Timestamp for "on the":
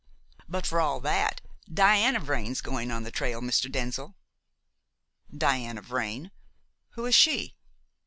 2.89-3.11